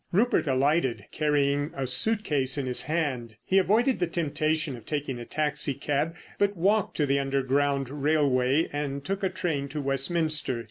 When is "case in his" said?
2.23-2.81